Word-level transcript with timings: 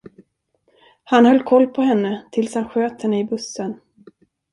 Han 1.03 1.25
höll 1.25 1.43
koll 1.43 1.67
på 1.67 1.81
henne 1.81 2.25
tills 2.31 2.55
han 2.55 2.69
sköt 2.69 3.01
henne 3.01 3.19
i 3.19 3.23
bussen. 3.23 3.79